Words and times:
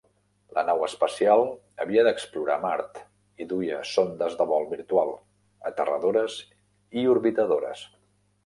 La 0.57 0.61
nau 0.69 0.79
espacial 0.85 1.43
havia 1.83 2.05
d'explorar 2.07 2.55
Mart 2.63 2.97
i 3.45 3.47
duia 3.51 3.83
sondes 3.91 4.39
de 4.41 4.49
vol 4.55 4.67
virtual, 4.73 5.15
aterradores 5.73 6.43
i 7.03 7.09
orbitadores. 7.17 7.89